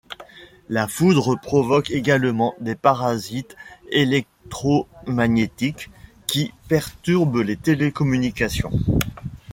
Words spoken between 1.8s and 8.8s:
également des parasites électromagnétiques qui perturbent les télécommunications.